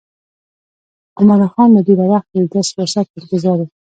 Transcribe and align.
عمرا 1.19 1.47
خان 1.53 1.69
له 1.75 1.81
ډېره 1.87 2.05
وخته 2.11 2.35
د 2.39 2.45
داسې 2.53 2.71
فرصت 2.77 3.05
په 3.11 3.17
انتظار 3.21 3.57
و. 3.61 3.67